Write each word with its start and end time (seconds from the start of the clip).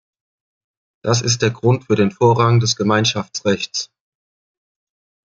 Das 1.03 1.21
ist 1.21 1.43
der 1.43 1.51
Grund 1.51 1.83
für 1.85 1.93
den 1.95 2.09
Vorrang 2.11 2.59
des 2.59 2.75
Gemeinschaftsrechts! 2.75 3.91